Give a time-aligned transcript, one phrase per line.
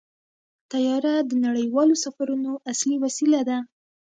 [0.71, 3.57] طیاره د نړیوالو سفرونو اصلي وسیله ده.